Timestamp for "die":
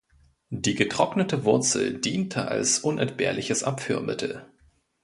0.49-0.73